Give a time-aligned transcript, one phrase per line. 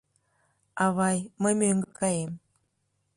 [0.83, 2.31] —Авай, мый мӧҥгӧ каем.